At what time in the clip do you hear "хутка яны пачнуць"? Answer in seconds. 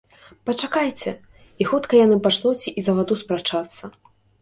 1.73-2.69